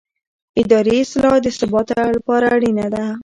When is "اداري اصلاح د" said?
0.61-1.47